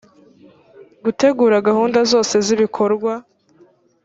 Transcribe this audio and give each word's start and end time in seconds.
gutegura 1.03 1.65
gahunda 1.67 1.99
zose 2.11 2.35
z’ibikorwa 2.45 3.13